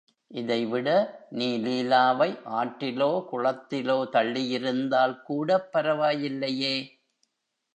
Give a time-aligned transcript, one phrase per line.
[0.31, 0.87] இதைவிட
[1.31, 2.27] நீ லீலாவை
[2.53, 6.75] ஆற்றிலோ குளத்திலோ தள்ளியிருந்தால் கூடப் பரவாயில்லையே!